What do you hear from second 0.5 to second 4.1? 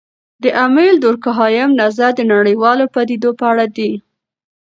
امیل دورکهايم نظر د نړیوالو پدیدو په اړه دی.